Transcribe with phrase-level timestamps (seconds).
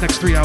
[0.00, 0.35] next three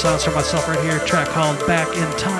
[0.00, 0.98] sounds for myself right here.
[1.00, 2.39] track called Back in Time.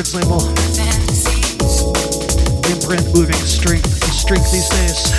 [0.00, 0.40] Records label.
[2.72, 5.12] Imprint moving strength to strength these days.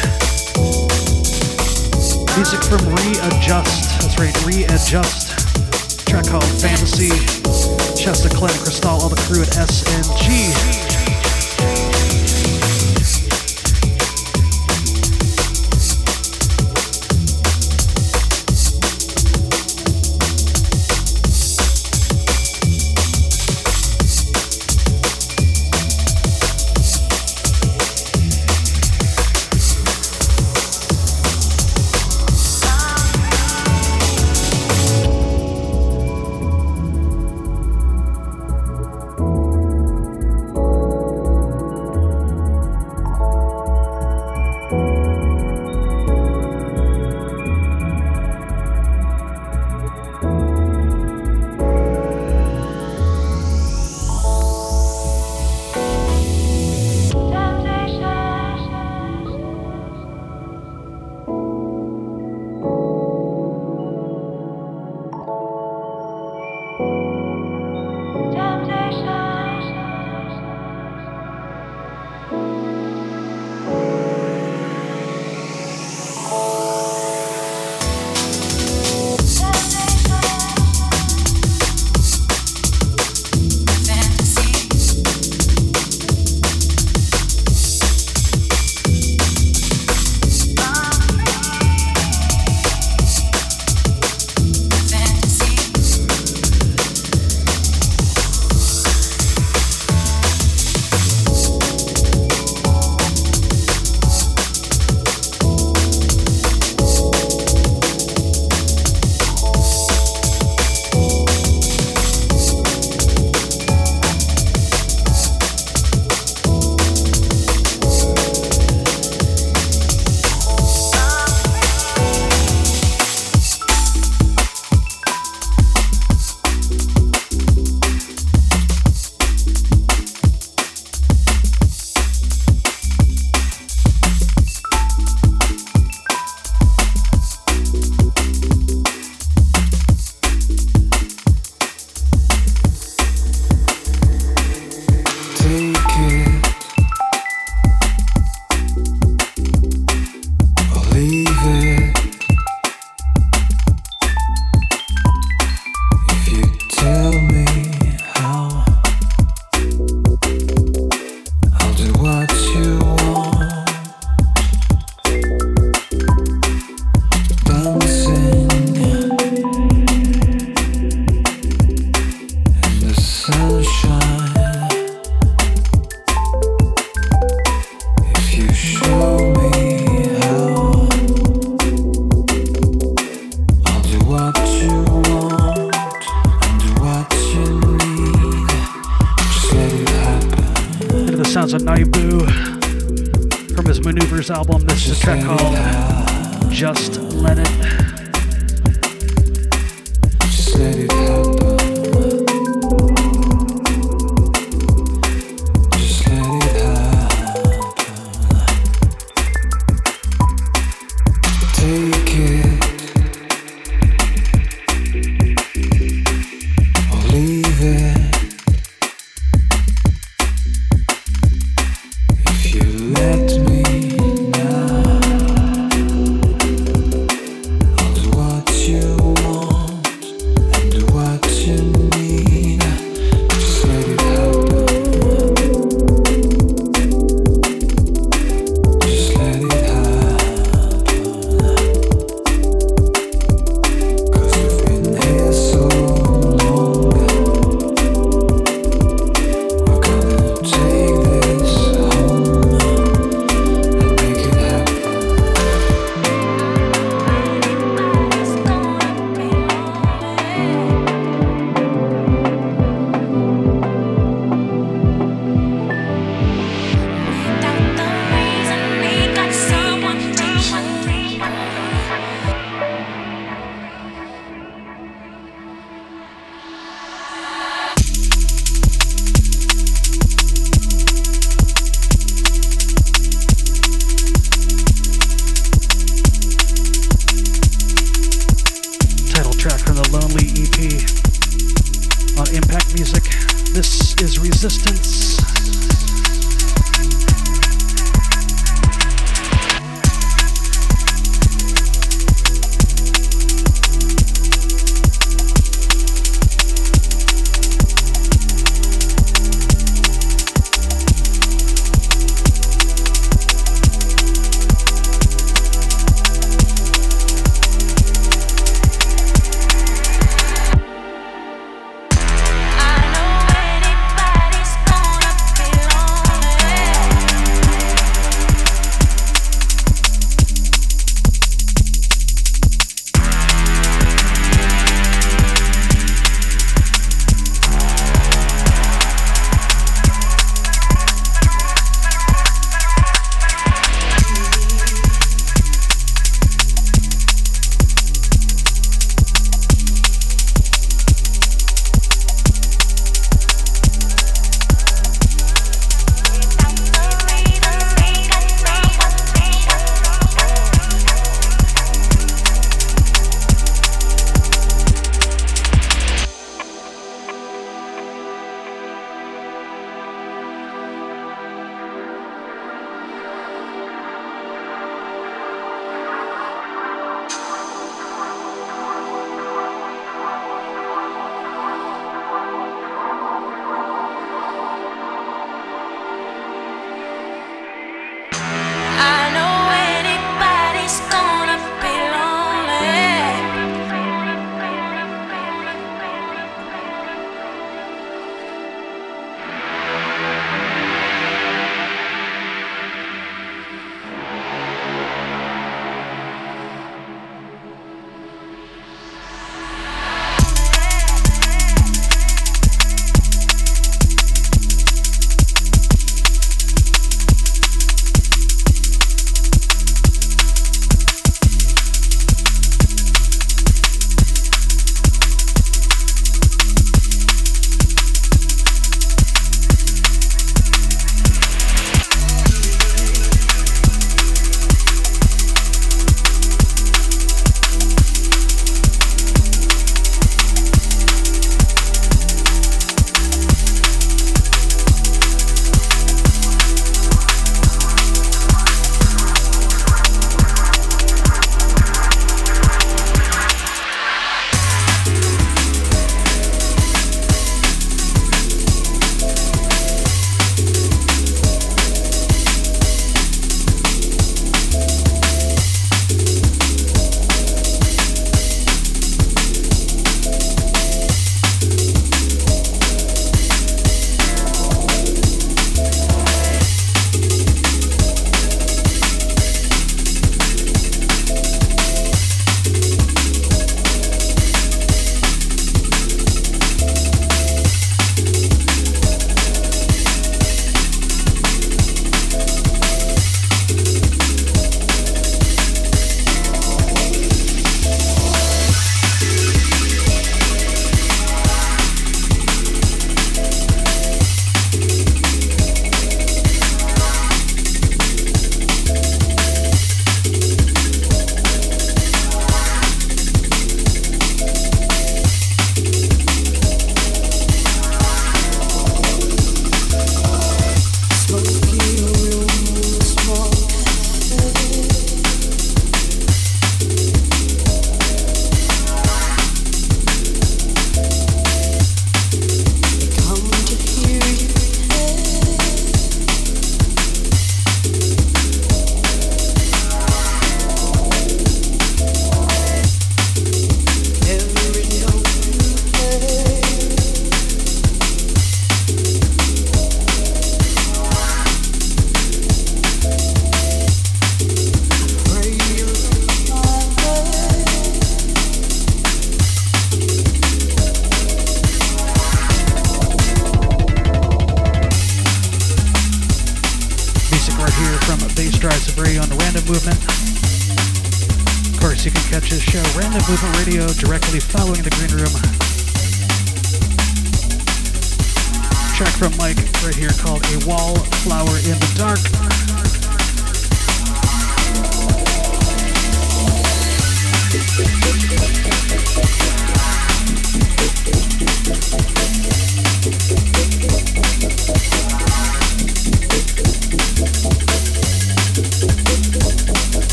[2.36, 4.02] Music from Readjust.
[4.02, 5.38] That's right, Readjust.
[6.10, 7.10] track called Fantasy.
[7.96, 10.61] Chester Clan, Cristal, all the crew at SNG.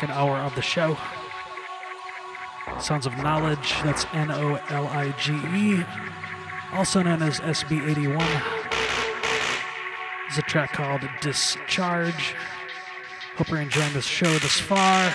[0.00, 0.96] Second hour of the show.
[2.78, 5.84] Sounds of Nolige, that's N O L I G E,
[6.72, 8.42] also known as SB81.
[10.26, 12.34] It's a track called Discharge.
[13.36, 15.12] Hope you're enjoying this show this far.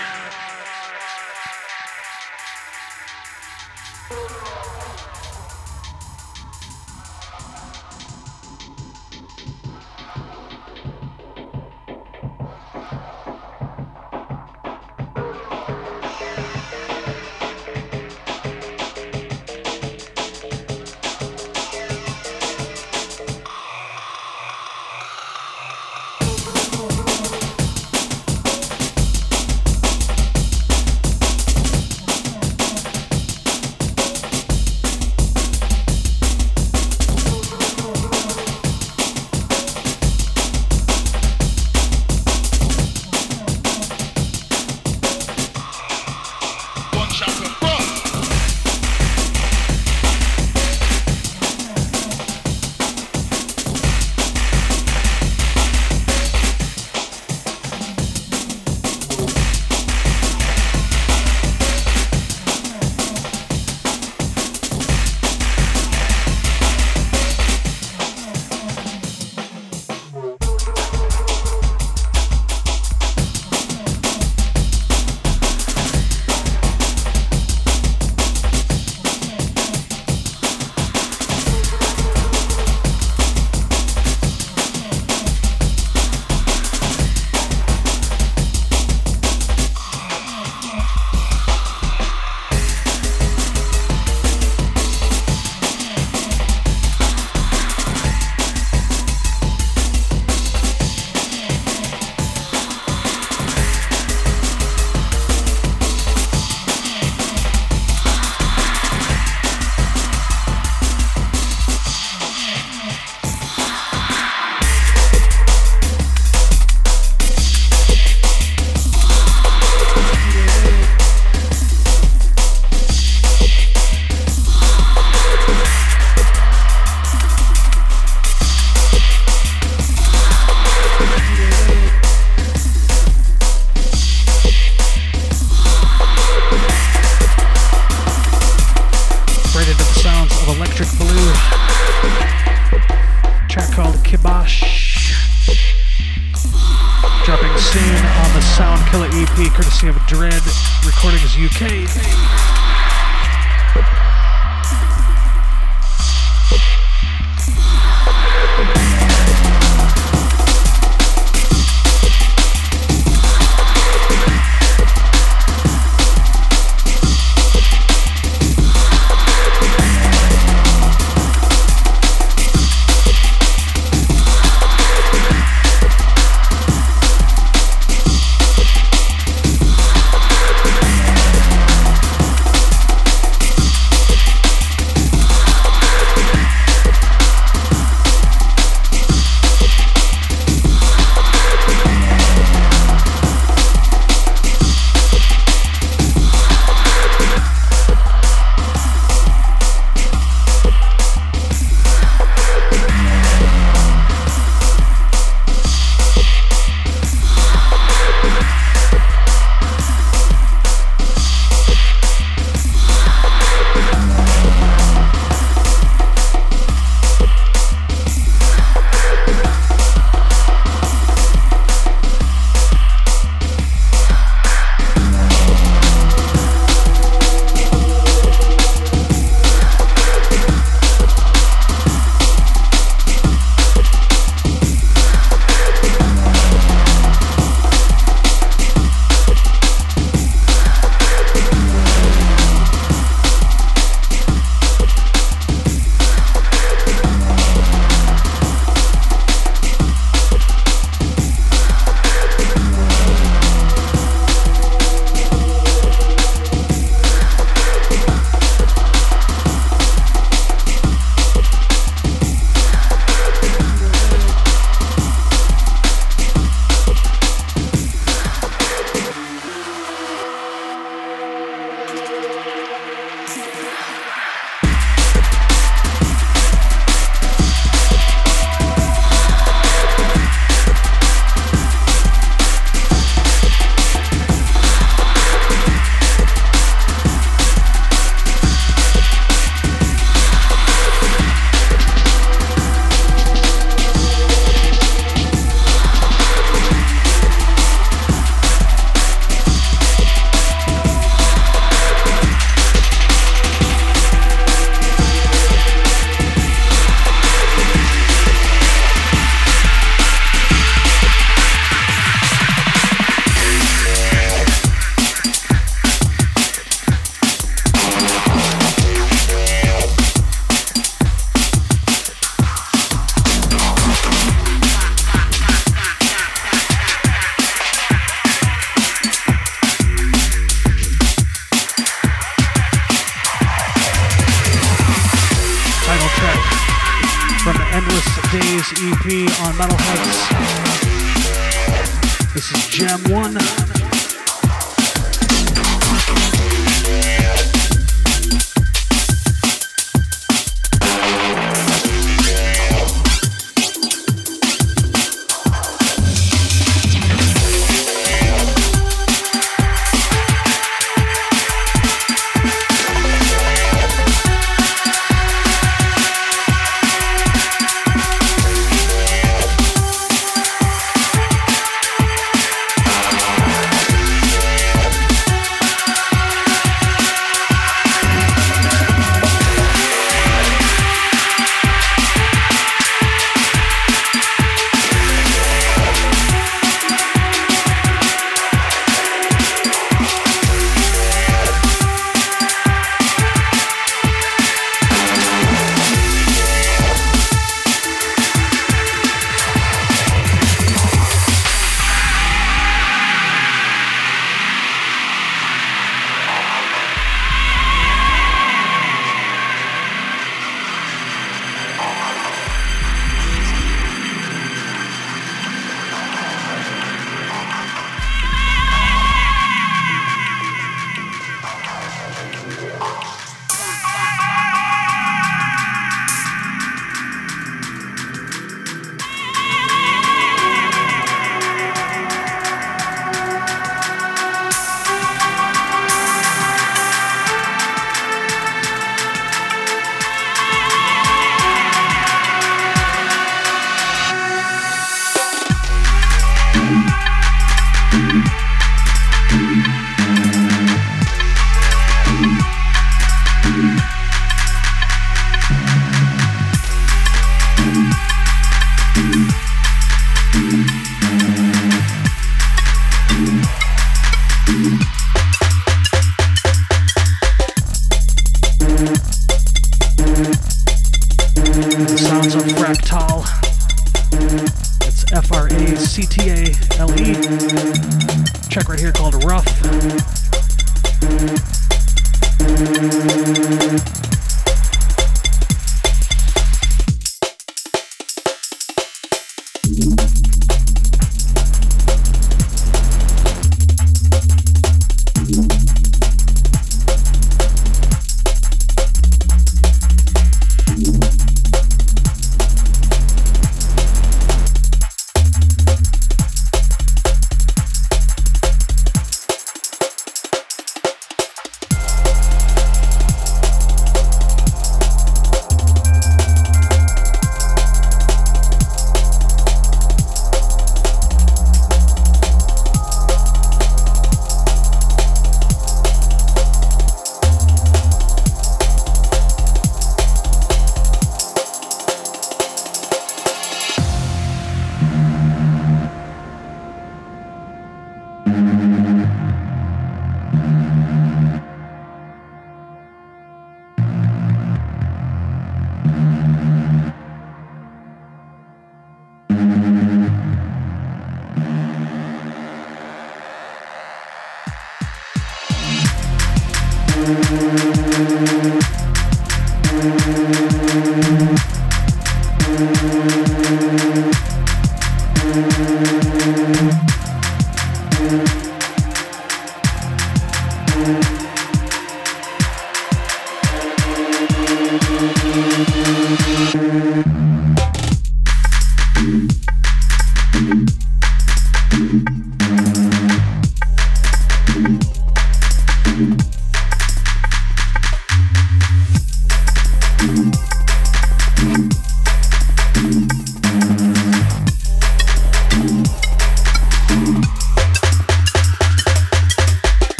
[342.36, 343.95] This is Jem One.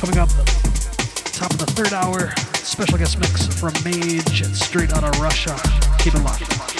[0.00, 5.04] Coming up, top of the third hour, special guest mix from Mage, and straight out
[5.04, 5.54] of Russia.
[5.98, 6.79] Keep it locked.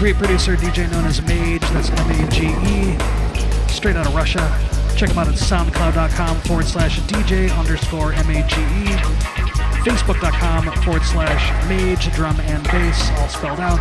[0.00, 2.96] great producer DJ known as Mage, that's M A G E,
[3.68, 4.40] straight out of Russia.
[4.96, 8.96] Check him out at soundcloud.com forward slash DJ underscore M A G E,
[9.84, 13.78] facebook.com forward slash Mage drum and bass, all spelled out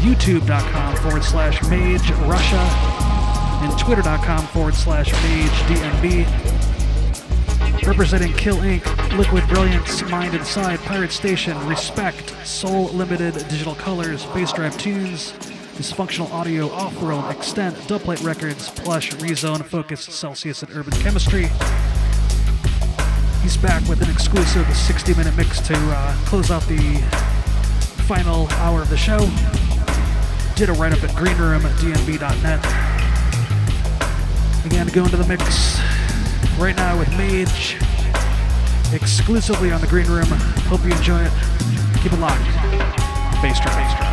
[0.00, 2.58] youtube.com forward slash mage Russia,
[3.62, 6.41] and twitter.com forward slash mage DNB.
[7.86, 14.52] Representing Kill Inc., Liquid Brilliance, Mind Inside, Pirate Station, Respect, Soul Limited, Digital Colors, Bass
[14.52, 15.32] Drive Tunes,
[15.76, 21.48] Dysfunctional Audio, Off-World, Extent, Dubplate Records, Plush, Rezone, Focus, Celsius, and Urban Chemistry.
[23.42, 26.98] He's back with an exclusive 60-minute mix to uh, close out the
[28.06, 29.18] final hour of the show
[30.54, 32.60] did a write up at greenroomdnb.net.
[34.66, 35.81] Again, to go into the mix
[36.58, 37.76] right now with Mage,
[38.92, 40.26] exclusively on the Green Room.
[40.68, 41.32] Hope you enjoy it.
[42.02, 42.44] Keep it locked.
[43.42, 44.11] Bass drum.